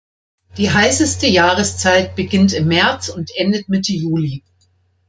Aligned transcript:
Die 0.57 0.71
heißeste 0.71 1.27
Jahreszeit 1.27 2.15
beginnt 2.15 2.53
im 2.53 2.67
März 2.69 3.09
und 3.09 3.29
endet 3.35 3.69
Mitte 3.69 3.91
Juli. 3.91 4.43